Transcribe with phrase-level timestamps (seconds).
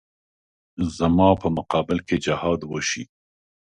[0.97, 3.03] زما په مقابل کې جهاد وشي.